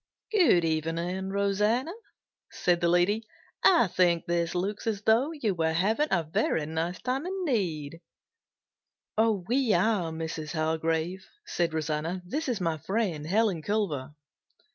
"Good 0.31 0.65
evening, 0.65 1.29
Rosanna," 1.29 1.91
said 2.51 2.81
the 2.81 2.87
lady. 2.89 3.23
"I 3.63 3.85
think 3.85 4.25
this 4.25 4.55
looks 4.55 4.87
as 4.87 5.03
though 5.03 5.31
you 5.31 5.53
were 5.53 5.73
having 5.73 6.07
a 6.09 6.23
very 6.23 6.65
nice 6.65 6.99
time 6.99 7.23
indeed." 7.27 8.01
"We 9.15 9.75
are, 9.75 10.09
Mrs. 10.11 10.53
Hargrave," 10.53 11.27
said 11.45 11.75
Rosanna. 11.75 12.23
"This 12.25 12.49
is 12.49 12.59
my 12.59 12.79
friend, 12.79 13.27
Helen 13.27 13.61
Culver." 13.61 14.15